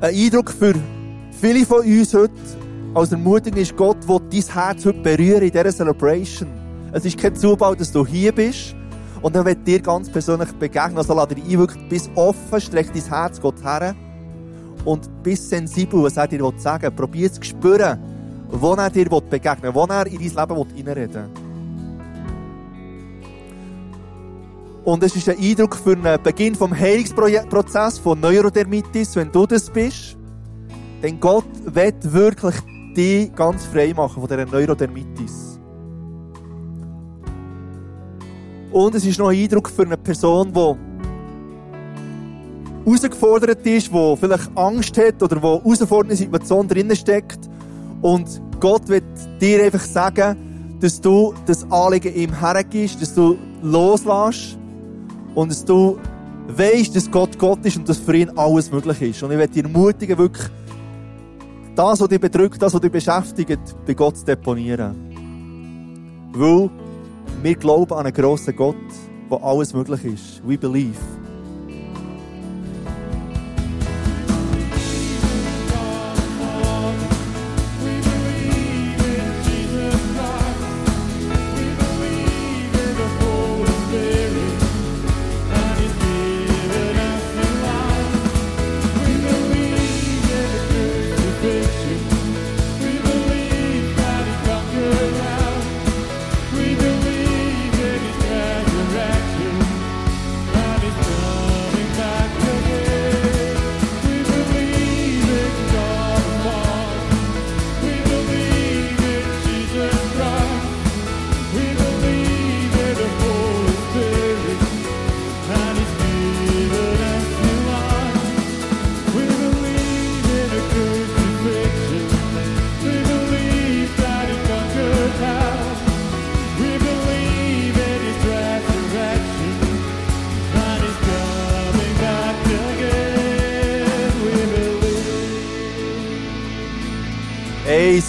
Ein 0.06 0.14
Eindruck 0.14 0.52
für 0.52 0.72
viele 1.32 1.66
von 1.66 1.84
uns 1.84 2.14
heute 2.14 2.32
als 2.94 3.10
Ermutigung 3.10 3.60
ist, 3.60 3.76
Gott 3.76 3.96
will 4.06 4.20
dein 4.30 4.54
Herz 4.54 4.86
heute 4.86 5.00
berühren 5.00 5.42
in 5.42 5.50
dieser 5.50 5.72
Celebration. 5.72 6.48
Es 6.92 7.04
ist 7.04 7.18
kein 7.18 7.34
Zufall, 7.34 7.74
dass 7.74 7.90
du 7.90 8.06
hier 8.06 8.30
bist 8.32 8.76
und 9.20 9.34
er 9.34 9.44
wird 9.44 9.66
dir 9.66 9.80
ganz 9.80 10.08
persönlich 10.08 10.52
begegnen. 10.52 10.98
Also 10.98 11.12
lade 11.12 11.34
dich 11.34 11.44
ein, 11.46 11.58
wirklich 11.58 11.88
bis 11.88 12.08
offen, 12.14 12.60
streck 12.60 12.92
dein 12.92 13.02
Herz 13.02 13.40
Gott 13.40 13.60
her 13.64 13.96
und 14.84 15.10
bis 15.24 15.50
sensibel, 15.50 16.00
was 16.04 16.16
er 16.16 16.28
dir 16.28 16.52
sagen 16.56 16.84
will. 16.84 16.90
Probier 16.92 17.32
zu 17.32 17.42
spüren, 17.42 17.98
wo 18.48 18.74
er 18.74 18.90
dir 18.90 19.06
begegnen 19.06 19.74
will, 19.74 19.74
wo 19.74 19.86
er 19.86 20.06
in 20.06 20.18
dein 20.20 20.48
Leben 20.48 20.70
hineinreden 20.76 21.14
will. 21.34 21.45
Und 24.86 25.02
es 25.02 25.16
ist 25.16 25.28
ein 25.28 25.36
Eindruck 25.36 25.74
für 25.74 25.94
einen 25.94 26.22
Beginn 26.22 26.54
vom 26.54 26.72
Heilungsprozess 26.72 27.98
von 27.98 28.20
Neurodermitis, 28.20 29.16
wenn 29.16 29.32
du 29.32 29.44
das 29.44 29.68
bist. 29.68 30.16
Denn 31.02 31.18
Gott 31.18 31.44
wird 31.64 32.12
wirklich 32.12 32.54
dich 32.96 33.34
ganz 33.34 33.64
frei 33.64 33.92
machen 33.92 34.20
von 34.22 34.28
dieser 34.28 34.46
Neurodermitis. 34.46 35.58
Und 38.70 38.94
es 38.94 39.04
ist 39.04 39.18
noch 39.18 39.30
ein 39.30 39.42
Eindruck 39.42 39.68
für 39.68 39.82
eine 39.82 39.96
Person, 39.96 40.52
die 40.52 40.76
herausgefordert 42.84 43.66
ist, 43.66 43.92
die 43.92 44.16
vielleicht 44.20 44.56
Angst 44.56 44.96
hat 44.98 45.20
oder 45.20 45.34
die 45.34 45.42
herausfordernde 45.42 46.14
Situation 46.14 46.68
drinnen 46.68 46.94
steckt. 46.94 47.40
Und 48.02 48.40
Gott 48.60 48.86
wird 48.86 49.02
dir 49.40 49.64
einfach 49.64 49.80
sagen, 49.80 50.78
dass 50.78 51.00
du 51.00 51.34
das 51.44 51.68
Anliegen 51.72 52.14
ihm 52.14 52.38
hergibst, 52.38 53.02
dass 53.02 53.12
du 53.16 53.36
loslässt 53.64 54.56
und 55.36 55.50
dass 55.50 55.64
du 55.64 55.98
weißt, 56.48 56.96
dass 56.96 57.10
Gott 57.10 57.38
Gott 57.38 57.64
ist 57.64 57.76
und 57.76 57.88
dass 57.88 57.98
für 57.98 58.16
ihn 58.16 58.30
alles 58.30 58.72
möglich 58.72 59.02
ist. 59.02 59.22
Und 59.22 59.30
ich 59.30 59.38
werde 59.38 59.52
dich 59.52 59.62
ermutigen, 59.62 60.18
wirklich 60.18 60.48
das, 61.74 62.00
was 62.00 62.08
dich 62.08 62.20
bedrückt, 62.20 62.60
das, 62.60 62.72
was 62.72 62.80
dich 62.80 62.90
beschäftigt, 62.90 63.60
bei 63.86 63.94
Gott 63.94 64.16
zu 64.16 64.24
deponieren. 64.24 64.96
Weil 66.32 66.70
wir 67.42 67.54
glauben 67.54 67.92
an 67.92 68.06
einen 68.06 68.14
grossen 68.14 68.56
Gott, 68.56 68.76
wo 69.28 69.36
alles 69.36 69.74
möglich 69.74 70.04
ist. 70.04 70.42
We 70.46 70.56
believe. 70.56 70.96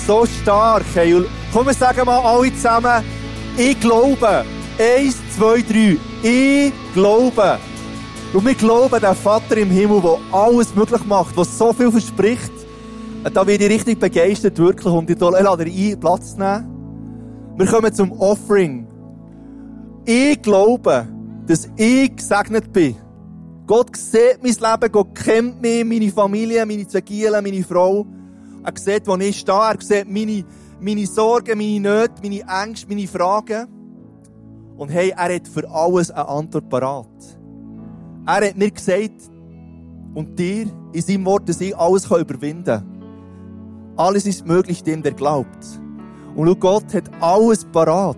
So 0.07 0.25
stark. 0.25 0.85
Hey, 0.93 1.13
und 1.13 1.27
komm, 1.51 1.67
wir 1.67 1.73
sagen 1.73 2.05
mal 2.05 2.19
alle 2.19 2.53
zusammen, 2.55 3.03
ich 3.57 3.79
glaube. 3.79 4.45
Eins, 4.79 5.17
zwei, 5.35 5.61
drei. 5.61 5.97
Ich 6.23 6.71
glaube. 6.93 7.57
Und 8.33 8.45
wir 8.45 8.53
glauben 8.53 9.01
den 9.01 9.15
Vater 9.15 9.57
im 9.57 9.69
Himmel, 9.69 10.01
der 10.01 10.17
alles 10.31 10.73
möglich 10.75 11.03
macht, 11.05 11.35
der 11.35 11.43
so 11.43 11.73
viel 11.73 11.91
verspricht. 11.91 12.51
Da 13.33 13.45
werde 13.45 13.65
ich 13.65 13.71
richtig 13.71 13.99
begeistert, 13.99 14.57
wirklich. 14.59 14.93
Und 14.93 15.09
ich 15.09 15.19
lade 15.19 15.63
ein, 15.63 15.99
Platz 15.99 16.37
nehmen. 16.37 17.53
Wir 17.57 17.65
kommen 17.65 17.93
zum 17.93 18.11
Offering. 18.13 18.87
Ich 20.05 20.41
glaube, 20.41 21.07
dass 21.47 21.67
ich 21.75 22.15
gesegnet 22.15 22.71
bin. 22.71 22.95
Gott 23.65 23.97
sieht 23.97 24.41
mein 24.41 24.53
Leben, 24.53 24.91
Gott 24.91 25.15
kennt 25.15 25.61
mich, 25.61 25.83
meine 25.83 26.11
Familie, 26.11 26.65
meine 26.65 26.87
zwei 26.87 27.01
Gielen, 27.01 27.43
meine 27.43 27.63
Frau. 27.63 28.05
Er 28.67 28.73
sieht, 28.77 29.07
wo 29.07 29.15
ich 29.15 29.39
stehe. 29.39 29.55
Er 29.55 29.77
sieht 29.79 30.11
meine, 30.11 30.43
meine 30.81 31.07
Sorgen, 31.07 31.57
meine 31.57 31.79
Nöte, 31.79 32.15
meine 32.21 32.43
Ängste, 32.65 32.89
meine 32.89 33.07
Fragen. 33.07 33.65
Und 34.75 34.89
hey, 34.89 35.13
er 35.15 35.35
hat 35.35 35.47
für 35.47 35.69
alles 35.71 36.11
eine 36.11 36.27
Antwort 36.27 36.69
parat. 36.69 37.07
Er 38.25 38.49
hat 38.49 38.57
mir 38.57 38.69
gesagt, 38.69 39.31
und 40.13 40.37
dir 40.37 40.67
in 40.91 41.01
seinem 41.01 41.25
Wort, 41.25 41.47
dass 41.47 41.61
ich 41.61 41.77
alles 41.77 42.07
überwinden 42.07 42.65
kann. 42.65 43.93
Alles 43.95 44.25
ist 44.25 44.45
möglich 44.45 44.83
dem, 44.83 45.01
der 45.01 45.13
glaubt. 45.13 45.65
Und 46.35 46.47
schau, 46.47 46.55
Gott 46.55 46.93
hat 46.93 47.09
alles 47.21 47.63
parat. 47.63 48.17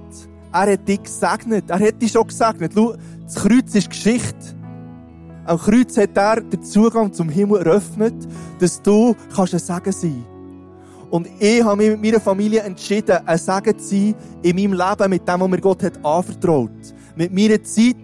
Er 0.52 0.74
hat 0.74 0.88
dich 0.88 1.04
gesegnet. 1.04 1.70
Er 1.70 1.80
hat 1.80 2.02
dich 2.02 2.12
schon 2.12 2.26
gesegnet. 2.26 2.72
Schau, 2.74 2.96
das 3.24 3.36
Kreuz 3.36 3.76
ist 3.76 3.90
Geschichte. 3.92 4.56
Am 5.46 5.60
Kreuz 5.60 5.96
hat 5.96 6.18
er 6.18 6.42
den 6.42 6.64
Zugang 6.64 7.14
zum 7.14 7.30
Himmel 7.30 7.60
eröffnet, 7.60 8.16
dass 8.58 8.82
du 8.82 9.16
kannst 9.36 9.54
ein 9.54 9.60
Segen 9.60 9.92
sein 9.92 10.39
Und 11.10 11.28
ich 11.40 11.64
habe 11.64 11.78
mich 11.78 11.90
mit 11.92 12.02
meiner 12.02 12.20
Familie 12.20 12.62
entschieden, 12.62 13.20
ein 13.26 13.38
Segen 13.38 13.80
zu 13.80 13.86
sein 13.86 14.16
in 14.44 14.56
meinem 14.56 14.74
Leben 14.74 15.10
mit 15.10 15.28
dem, 15.28 15.40
was 15.40 15.50
mir 15.50 15.62
Gott 15.62 15.84
hat 15.84 16.06
anvertraut. 16.06 16.70
Mit 17.16 17.34
meiner 17.34 17.64
Zeit, 17.64 17.96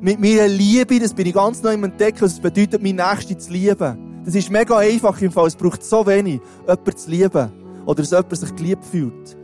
mit 0.00 0.20
meiner 0.20 0.48
Liebe, 0.48 0.98
das 0.98 1.14
bin 1.14 1.26
ich 1.26 1.34
ganz 1.34 1.62
neu 1.62 1.72
im 1.72 1.84
Entdecken, 1.84 2.24
es 2.24 2.38
bedeutet, 2.38 2.82
meine 2.82 3.02
Nächste 3.08 3.38
zu 3.38 3.52
lieben. 3.52 4.22
Das 4.24 4.34
ist 4.34 4.50
mega 4.50 4.76
einfach 4.78 5.20
im 5.20 5.32
Fall. 5.32 5.46
Es 5.46 5.56
braucht 5.56 5.82
so 5.82 6.06
wenig, 6.06 6.40
jemanden 6.60 6.96
zu 6.96 7.10
lieben. 7.10 7.50
Oder 7.86 8.02
dass 8.02 8.10
jemand 8.10 8.36
sich 8.36 8.54
geliebt 8.54 8.84
fühlt. 8.84 9.36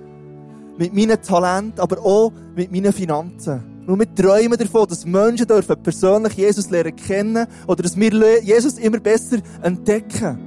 Mit 0.76 0.94
meinen 0.94 1.20
Talenten, 1.20 1.80
aber 1.80 2.00
auch 2.04 2.32
mit 2.54 2.70
meinen 2.70 2.92
Finanzen. 2.92 3.78
Und 3.86 3.98
wir 3.98 4.14
träumen 4.14 4.58
davon, 4.58 4.86
dass 4.86 5.06
Menschen 5.06 5.46
dürfen 5.46 5.82
persönlich 5.82 6.34
Jesus 6.34 6.68
lernen 6.68 6.94
kennen 6.94 7.46
oder 7.66 7.82
dass 7.82 7.96
wir 7.96 8.44
Jesus 8.44 8.78
immer 8.78 9.00
besser 9.00 9.38
entdecken. 9.62 10.38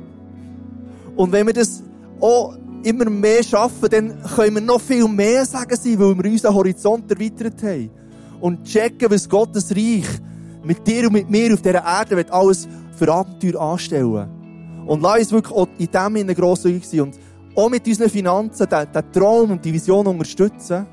Und 1.16 1.32
wenn 1.32 1.48
wir 1.48 1.54
das 1.54 1.84
auch 2.22 2.56
immer 2.84 3.10
mehr 3.10 3.44
schaffen, 3.44 3.90
dann 3.90 4.22
können 4.36 4.56
wir 4.56 4.62
noch 4.62 4.82
viel 4.82 5.08
mehr 5.08 5.46
sagen 5.46 5.76
sein, 5.76 6.00
weil 6.00 6.18
wir 6.18 6.32
unseren 6.32 6.56
Horizont 6.56 7.12
erweitert 7.12 7.62
haben. 7.64 7.90
Und 8.40 8.64
checken, 8.64 9.10
was 9.12 9.30
Gottes 9.30 9.72
Reich 9.72 10.08
mit 10.64 10.86
dir 10.88 11.08
und 11.08 11.14
mit 11.14 11.30
mir 11.30 11.54
auf 11.54 11.62
dieser 11.62 11.84
Erde 11.84 12.16
wird 12.16 12.32
alles 12.32 12.68
für 12.96 13.12
Abenteuer 13.12 13.60
anstellen. 13.62 14.30
Und 14.86 15.02
lass 15.02 15.20
uns 15.20 15.32
wirklich 15.32 15.56
auch 15.56 15.68
in 15.78 15.88
dem 15.88 16.16
Sinne 16.16 16.36
grosszügig 16.36 16.88
sein 16.88 17.02
und 17.02 17.20
auch 17.56 17.70
mit 17.70 17.86
unseren 17.88 18.10
Finanzen 18.10 18.68
den, 18.68 18.92
den 18.92 19.12
Traum 19.12 19.52
und 19.52 19.64
die 19.64 19.74
Vision 19.74 20.08
unterstützen. 20.08 20.86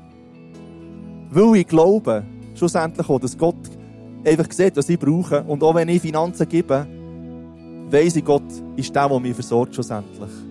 Weil 1.31 1.57
ich 1.57 1.67
glaube, 1.67 2.23
schlussendlich 2.55 3.07
auch, 3.09 3.19
dass 3.19 3.37
Gott 3.37 3.55
einfach 4.25 4.51
sieht, 4.51 4.75
was 4.75 4.89
ich 4.89 4.99
brauche. 4.99 5.43
Und 5.43 5.63
auch 5.63 5.75
wenn 5.75 5.89
ich 5.89 6.01
Finanzen 6.01 6.47
gebe, 6.47 6.85
weiss 7.89 8.15
ich, 8.15 8.25
Gott 8.25 8.43
ist 8.75 8.95
der, 8.95 9.07
der 9.07 9.19
mich 9.19 9.33
versorgt 9.33 9.73
schlussendlich. 9.73 10.48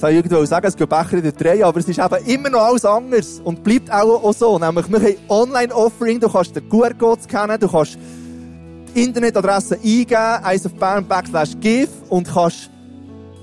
Jetzt 0.00 0.04
wollte 0.04 0.16
ich 0.16 0.24
irgendwo 0.24 0.46
sagen, 0.46 0.66
es 0.66 0.76
geht 0.78 0.88
Becher 0.88 1.12
in 1.12 1.22
der 1.22 1.32
Dreh, 1.32 1.62
aber 1.62 1.78
es 1.78 1.86
ist 1.86 1.98
eben 1.98 2.24
immer 2.24 2.48
noch 2.48 2.60
alles 2.60 2.86
anders. 2.86 3.38
Und 3.44 3.62
bleibt 3.62 3.92
auch, 3.92 4.24
auch 4.24 4.32
so. 4.32 4.58
Nämlich, 4.58 4.90
wir 4.90 4.98
haben 4.98 5.16
Online-Offering, 5.28 6.20
du 6.20 6.30
kannst 6.30 6.56
den 6.56 6.66
QR-Code 6.70 7.20
scannen, 7.20 7.60
du 7.60 7.68
kannst 7.68 7.98
Internetadresse 8.94 9.74
eingeben, 9.74 10.16
eins 10.16 10.64
auf 10.64 10.72
Bern 10.72 11.06
backslash 11.06 11.50
give 11.60 11.90
und 12.08 12.26
kannst 12.32 12.70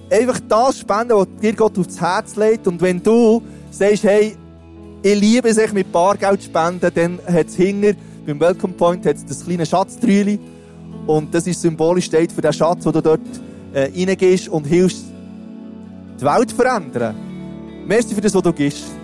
einfach 0.09 0.39
das 0.49 0.79
spenden, 0.79 1.15
was 1.15 1.27
dir 1.39 1.53
Gott 1.53 1.77
aufs 1.77 2.01
Herz 2.01 2.35
legt. 2.35 2.65
Und 2.65 2.81
wenn 2.81 3.03
du 3.03 3.43
sagst, 3.69 4.03
hey, 4.05 4.35
ich 5.03 5.19
liebe 5.19 5.49
es, 5.49 5.73
mit 5.73 5.91
Bargeld 5.91 6.41
zu 6.41 6.47
spenden, 6.47 6.89
dann 6.91 7.19
hat 7.31 7.49
es 7.49 7.55
hinter, 7.55 7.93
beim 8.25 8.39
Welcome 8.39 8.73
Point, 8.73 9.05
hat's 9.05 9.23
das 9.23 9.45
kleine 9.45 9.67
Schatztrüli. 9.67 10.39
Und 11.05 11.35
das 11.35 11.45
ist 11.45 11.61
symbolisch 11.61 12.05
steht 12.05 12.31
für 12.31 12.41
den 12.41 12.51
Schatz, 12.51 12.83
den 12.83 12.93
du 12.93 13.01
dort 13.03 13.21
äh, 13.73 13.91
reingehst 13.95 14.49
und 14.49 14.65
hilfst, 14.65 15.06
die 16.19 16.25
Welt 16.25 16.51
verändern. 16.51 17.15
Merci 17.87 18.13
für 18.15 18.21
das, 18.21 18.33
was 18.33 18.41
du 18.41 18.53
gibst. 18.53 18.96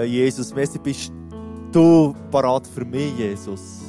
Ja, 0.00 0.06
Jesus, 0.06 0.54
merci, 0.54 0.78
bist 0.78 1.12
du 1.70 2.14
parat 2.30 2.66
für 2.66 2.86
mich, 2.86 3.18
Jesus. 3.18 3.82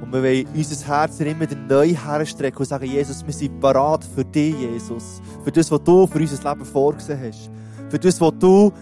Und 0.00 0.10
wir 0.10 0.22
wollen 0.22 0.46
unser 0.54 0.86
Herz 0.86 1.20
immer 1.20 1.46
neu 1.68 1.88
herstrecken 1.88 2.60
und 2.60 2.64
sagen, 2.64 2.86
Jesus, 2.86 3.22
wir 3.26 3.34
sind 3.34 3.60
parat 3.60 4.02
für 4.02 4.24
dich, 4.24 4.58
Jesus. 4.58 5.20
Für 5.44 5.52
das, 5.52 5.70
was 5.70 5.84
du 5.84 6.06
für 6.06 6.18
unser 6.18 6.50
Leben 6.50 6.64
vorgesehen 6.64 7.20
hast. 7.20 7.50
Für 7.90 7.98
das, 7.98 8.18
was 8.18 8.32
du 8.38 8.72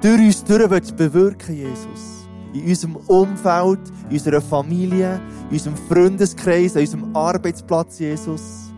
durch 0.00 0.18
uns 0.18 0.42
durch 0.42 0.70
willst 0.70 0.96
bewirken, 0.96 1.54
Jesus. 1.54 2.26
In 2.54 2.64
unserem 2.64 2.96
Umfeld, 3.06 3.80
in 4.08 4.14
unserer 4.14 4.40
Familie, 4.40 5.20
in 5.50 5.52
unserem 5.52 5.76
Freundeskreis, 5.76 6.76
an 6.76 6.80
unserem 6.80 7.14
Arbeitsplatz, 7.14 7.98
Jesus. 7.98 8.72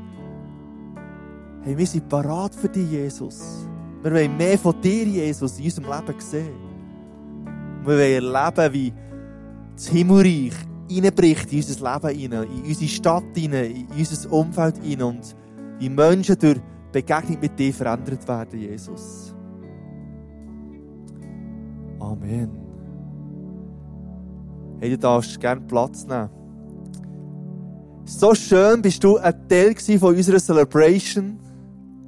Hey, 1.62 1.78
wir 1.78 1.86
sind 1.86 2.08
parat 2.08 2.52
für 2.52 2.68
dich, 2.68 2.90
Jesus. 2.90 3.64
Wir 4.02 4.12
wollen 4.12 4.36
mehr 4.36 4.58
von 4.58 4.74
dir, 4.80 5.04
Jesus, 5.04 5.56
in 5.60 5.66
unserem 5.66 5.84
Leben 5.84 6.20
sehen. 6.20 6.69
Wir 7.82 7.86
wollen 7.86 8.34
erleben, 8.34 8.72
wie 8.74 8.92
das 9.74 9.88
Himmelreich 9.88 10.52
reinbricht 10.90 11.52
in 11.52 11.58
unser 11.58 11.92
Leben 11.92 12.32
rein, 12.32 12.48
in 12.50 12.64
unsere 12.64 12.90
Stadt 12.90 13.24
rein, 13.36 13.52
in 13.52 13.86
unser 13.96 14.32
Umfeld 14.32 14.78
rein 14.82 15.02
und 15.02 15.36
wie 15.78 15.88
Menschen 15.88 16.38
durch 16.38 16.60
Begegnung 16.92 17.38
mit 17.40 17.58
dir 17.58 17.72
verändert 17.72 18.26
werden, 18.26 18.60
Jesus. 18.60 19.34
Amen. 22.00 22.50
Hey, 24.80 24.90
du 24.90 24.98
darfst 24.98 25.38
gerne 25.38 25.60
Platz 25.60 26.06
nehmen. 26.06 26.30
So 28.04 28.34
schön 28.34 28.82
bist 28.82 29.04
du 29.04 29.18
ein 29.18 29.48
Teil 29.48 29.74
von 29.98 30.16
unserer 30.16 30.40
Celebration. 30.40 31.38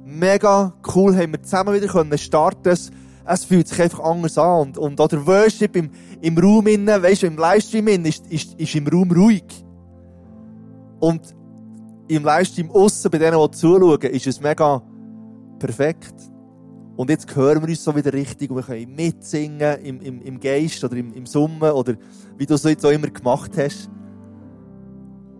Mega 0.03 0.73
cool 0.93 1.15
haben 1.15 1.31
wir 1.31 1.41
zusammen 1.41 1.73
wieder 1.73 1.87
können 1.87 2.17
starten. 2.17 2.69
Es, 2.69 2.91
es 3.25 3.45
fühlt 3.45 3.67
sich 3.67 3.81
einfach 3.81 4.01
anders 4.01 4.37
an. 4.37 4.61
Und, 4.61 4.77
und 4.77 5.01
auch 5.01 5.07
der 5.07 5.25
Worship 5.25 5.75
im, 5.75 5.89
im 6.21 6.37
Raum 6.37 6.67
innen, 6.67 7.01
weisst 7.01 7.23
du, 7.23 7.27
im 7.27 7.37
Livestream 7.37 7.87
innen 7.87 8.05
ist, 8.05 8.27
ist, 8.27 8.53
ist 8.59 8.75
im 8.75 8.87
Raum 8.87 9.11
ruhig. 9.11 9.43
Und 10.99 11.35
im 12.07 12.23
Livestream 12.23 12.69
aussen, 12.71 13.09
bei 13.11 13.17
denen, 13.17 13.39
die 13.39 13.51
zuschauen, 13.51 14.01
ist 14.01 14.27
es 14.27 14.41
mega 14.41 14.81
perfekt. 15.59 16.13
Und 16.95 17.09
jetzt 17.09 17.33
hören 17.35 17.61
wir 17.61 17.69
uns 17.69 17.83
so 17.83 17.95
wieder 17.95 18.13
richtig 18.13 18.51
und 18.51 18.57
wir 18.57 18.63
können 18.63 18.93
mitsingen 18.93 19.79
im, 19.83 20.01
im, 20.01 20.21
im 20.21 20.39
Geist 20.39 20.83
oder 20.83 20.95
im, 20.95 21.11
im 21.13 21.25
Summen 21.25 21.71
oder 21.71 21.95
wie 22.37 22.45
du 22.45 22.53
es 22.53 22.63
jetzt 22.63 22.85
auch 22.85 22.91
immer 22.91 23.07
gemacht 23.07 23.51
hast. 23.57 23.89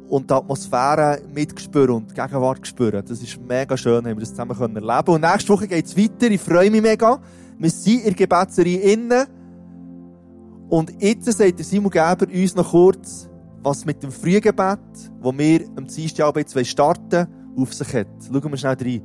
Und 0.10 0.30
die 0.30 0.34
Atmosphäre 0.34 1.22
mitgespürt 1.34 1.90
und 1.90 2.12
die 2.12 2.16
Gegenwart 2.16 2.66
spüren. 2.66 3.04
Das 3.08 3.22
ist 3.22 3.40
mega 3.40 3.78
schön, 3.78 3.98
haben 3.98 4.06
wir 4.06 4.16
das 4.16 4.30
zusammen 4.30 4.58
können 4.58 4.76
erleben 4.76 5.14
Und 5.14 5.22
nächste 5.22 5.54
Woche 5.54 5.68
geht 5.68 5.86
es 5.86 5.98
weiter. 5.98 6.32
Ich 6.32 6.42
freue 6.42 6.72
mich 6.72 6.82
mega. 6.82 7.20
Wir 7.64 7.70
sind 7.70 8.00
in 8.00 8.04
der 8.04 8.14
Gebetserie 8.16 8.78
innen. 8.92 9.26
Und 10.68 11.02
jetzt 11.02 11.32
sagt 11.32 11.58
der 11.58 11.64
Simon 11.64 11.90
Geber 11.90 12.28
uns 12.30 12.56
noch 12.56 12.72
kurz, 12.72 13.30
was 13.62 13.86
mit 13.86 14.04
dem 14.04 14.12
Frühgebet, 14.12 14.82
wo 15.22 15.32
wir 15.32 15.66
am 15.78 15.88
Dienstagabend 15.88 16.54
jetzt 16.54 16.68
starten 16.68 17.10
wollen, 17.10 17.62
auf 17.62 17.74
sich 17.74 17.94
hat. 17.94 18.08
Schauen 18.28 18.52
wir 18.52 18.58
schnell 18.58 18.76
rein. 18.76 19.02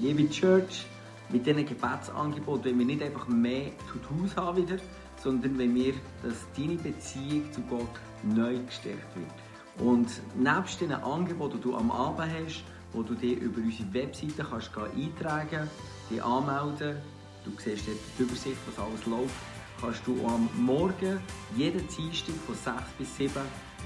Liebe 0.00 0.28
Church, 0.30 0.84
mit 1.28 1.46
diesen 1.46 1.64
Gebetsangeboten 1.64 2.64
wollen 2.64 2.78
wir 2.80 2.86
nicht 2.86 3.04
einfach 3.04 3.28
mehr 3.28 3.70
zu 3.92 4.00
Hause 4.20 4.34
haben 4.34 4.56
wieder, 4.56 4.78
sondern 5.22 5.56
wenn 5.58 5.72
wir, 5.76 5.92
dass 6.24 6.34
deine 6.56 6.74
Beziehung 6.74 7.44
zu 7.52 7.60
Gott 7.70 7.86
neu 8.24 8.58
gestärkt 8.66 9.14
wird. 9.14 9.86
Und 9.86 10.08
nebst 10.36 10.80
diesen 10.80 10.94
Angeboten, 10.94 11.58
die 11.58 11.62
du 11.62 11.76
am 11.76 11.92
Abend 11.92 12.32
hast, 12.32 12.64
wo 12.96 13.02
du 13.02 13.14
dich 13.14 13.38
über 13.38 13.60
unsere 13.60 13.92
Webseite 13.92 14.42
kannst 14.42 14.70
eintragen, 14.76 15.68
dich 16.10 16.24
anmelden, 16.24 16.96
du 17.44 17.50
siehst 17.62 17.86
dort 17.86 17.98
die 18.18 18.22
Übersicht, 18.22 18.56
was 18.66 18.84
alles 18.84 19.04
läuft, 19.06 19.34
kannst 19.80 20.06
du 20.06 20.26
am 20.26 20.48
Morgen 20.56 21.20
jeden 21.54 21.86
Dienstag 21.88 22.34
von 22.46 22.54
6 22.54 22.76
bis 22.98 23.16
7 23.16 23.32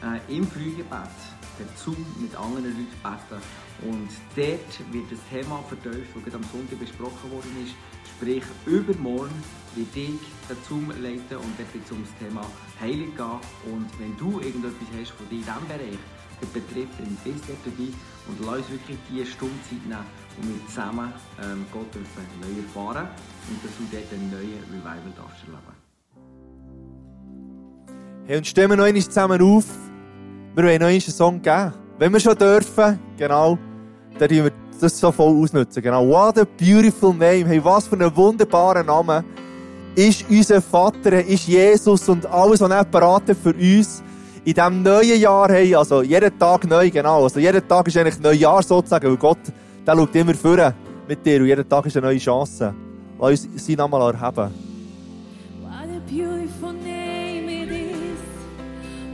äh, 0.02 0.36
im 0.36 0.46
Frühgebet 0.46 1.10
dazu 1.58 1.94
mit 2.18 2.34
anderen 2.36 2.66
Leuten 2.66 2.86
beten. 3.02 3.42
Und 3.82 4.10
dort 4.36 4.92
wird 4.92 5.10
das 5.10 5.18
Thema 5.28 5.62
vertieft, 5.68 6.14
das 6.24 6.34
am 6.34 6.44
Sonntag 6.44 6.78
besprochen 6.78 7.30
worden 7.32 7.56
ist. 7.64 7.74
Sprich, 8.14 8.44
übermorgen 8.66 9.42
wird 9.74 9.96
ich 9.96 10.20
dazu 10.48 10.80
leiten 11.00 11.36
und 11.36 11.58
dort 11.58 11.74
wird 11.74 11.84
es 11.84 11.90
um 11.90 12.04
das 12.04 12.14
Thema 12.18 12.46
Heilig 12.80 13.16
gehen. 13.16 13.40
Und 13.72 13.88
wenn 13.98 14.16
du 14.18 14.38
irgendetwas 14.38 14.88
hast 15.00 15.10
von 15.12 15.28
dir 15.28 15.38
in 15.38 15.44
diesem 15.44 15.66
Bereich 15.66 15.98
das 16.40 16.50
betrifft, 16.50 16.98
dann 16.98 17.16
bist 17.24 17.44
du 17.48 17.52
dort 17.52 17.64
dabei 17.64 17.88
und 18.28 18.36
lass 18.46 18.58
uns 18.58 18.70
wirklich 18.70 18.98
diese 19.10 19.26
Stunde 19.26 19.54
Zeit 19.68 19.84
nehmen, 19.86 20.06
wo 20.36 20.48
wir 20.48 20.66
zusammen 20.66 21.12
ähm, 21.42 21.66
Gott 21.72 21.94
dürfen 21.94 22.24
neu 22.40 22.62
erfahren 22.62 23.08
und 23.48 23.58
dass 23.64 23.72
du 23.76 23.84
dort 23.90 24.12
einen 24.12 24.30
neuen 24.30 24.62
Revival 24.70 25.12
darfst 25.16 25.44
erleben 25.44 25.80
Hey, 28.26 28.36
und 28.36 28.46
stehen 28.46 28.70
wir 28.70 28.76
noch 28.76 28.84
einmal 28.84 29.02
zusammen 29.02 29.42
auf. 29.42 29.64
Wir 30.54 30.64
wollen 30.64 30.80
noch 30.80 30.88
einen 30.88 31.00
Song 31.00 31.42
geben. 31.42 31.72
Wenn 31.98 32.12
wir 32.12 32.20
schon 32.20 32.36
dürfen, 32.36 32.98
genau, 33.16 33.58
dann 34.18 34.28
tun 34.28 34.44
wir 34.44 34.52
das 34.80 34.98
so 34.98 35.12
voll 35.12 35.42
ausnutzen. 35.42 35.82
Genau. 35.82 36.06
What 36.06 36.38
a 36.38 36.44
beautiful 36.44 37.12
name. 37.12 37.46
Hey, 37.46 37.62
was 37.62 37.88
für 37.88 37.96
ein 37.96 38.16
wunderbarer 38.16 38.82
Name. 38.82 39.24
Ist 39.96 40.24
unser 40.30 40.62
Vater, 40.62 41.24
ist 41.24 41.48
Jesus 41.48 42.08
und 42.08 42.24
alles, 42.26 42.60
was 42.60 42.70
er 42.70 42.84
beraten 42.84 43.34
für 43.34 43.52
uns 43.52 44.02
in 44.44 44.54
diesem 44.54 44.82
neuen 44.82 45.20
Jahr, 45.20 45.48
hey, 45.50 45.74
also 45.74 46.02
jeden 46.02 46.38
Tag 46.38 46.66
neu, 46.66 46.90
genau. 46.90 47.24
Also 47.24 47.40
jeden 47.40 47.66
Tag 47.66 47.86
ist 47.88 47.96
eigentlich 47.96 48.20
Neujahr 48.20 48.62
sozusagen, 48.62 49.08
weil 49.08 49.16
Gott, 49.16 49.38
der 49.86 49.94
schaut 49.94 50.14
immer 50.14 50.34
vor 50.34 50.74
mit 51.06 51.26
dir 51.26 51.40
und 51.40 51.46
jeden 51.46 51.68
Tag 51.68 51.86
ist 51.86 51.96
eine 51.96 52.06
neue 52.06 52.18
Chance. 52.18 52.74
Lass 53.20 53.44
uns 53.44 53.66
seinen 53.66 53.76
Namen 53.76 54.00
erheben. 54.00 54.50
What 55.60 55.88
a 55.90 56.00
beautiful 56.08 56.72
name 56.72 57.48
it 57.48 57.70
is. 57.70 58.20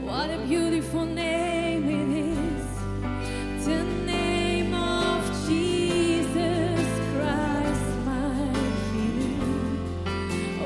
What 0.05 0.29
a 0.29 0.37
beautiful 0.47 1.05
name 1.05 1.89
it 1.89 2.09
is. 2.23 3.65
The 3.65 3.83
name 4.05 4.73
of 4.73 5.25
Jesus 5.49 6.87
Christ, 7.11 8.05
my 8.05 8.49
King. 8.93 9.79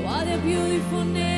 What 0.04 0.28
a 0.28 0.38
beautiful 0.38 1.04
name 1.04 1.31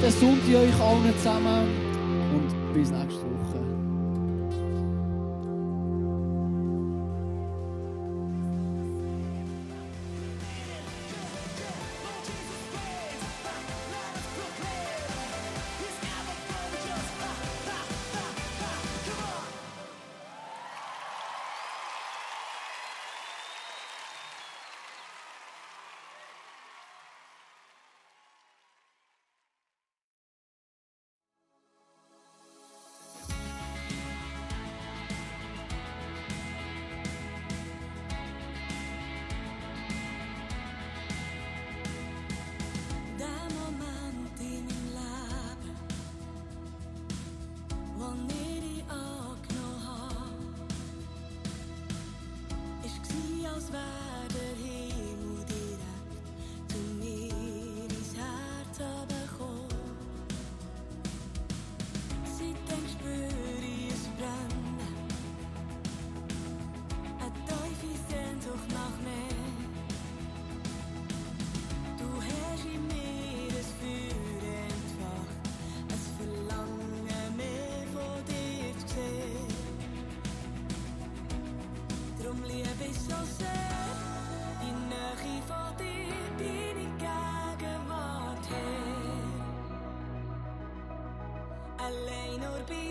Guten 0.00 0.12
Sonntag 0.12 0.54
euch 0.54 0.80
allen 0.80 1.18
zusammen 1.18 1.66
und 2.32 2.72
bis 2.72 2.88
nächste 2.88 3.20
Woche. 3.24 3.37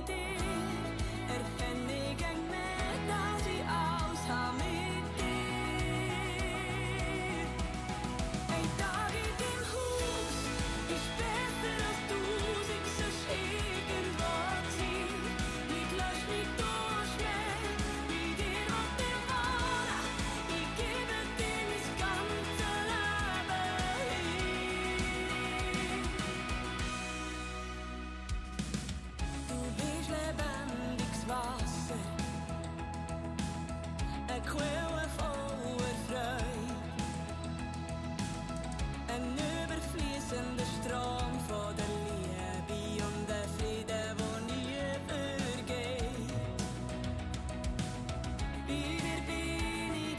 été 0.10 0.47